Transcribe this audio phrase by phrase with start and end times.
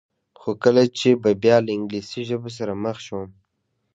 [0.39, 3.29] خو کله چې به بیا له انګلیسي ژبو سره مخ شوم.